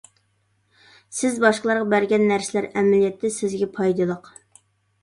سىز 1.17 1.37
باشقىلارغا 1.43 1.87
بەرگەن 1.93 2.27
نەرسىلەر 2.33 2.69
ئەمەلىيەتتە 2.73 3.33
سىزگە 3.39 3.71
پايدىلىق. 3.79 4.35